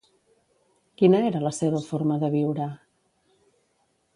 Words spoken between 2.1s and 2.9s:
de viure?